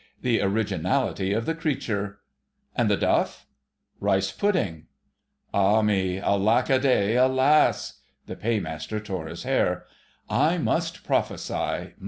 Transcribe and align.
"The 0.23 0.41
originality 0.41 1.31
of 1.31 1.45
the 1.45 1.53
creature! 1.53 2.21
And 2.75 2.89
the 2.89 2.97
duff?" 2.97 3.45
"Rice 3.99 4.31
pudding." 4.31 4.87
"Ah 5.53 5.83
me! 5.83 6.17
alack 6.17 6.71
a 6.71 6.79
day! 6.79 7.15
alas!" 7.17 7.99
The 8.25 8.35
Paymaster 8.35 8.99
tore 8.99 9.27
his 9.27 9.43
hair. 9.43 9.85
"I 10.27 10.57
must 10.57 11.03
prophesy 11.05 11.93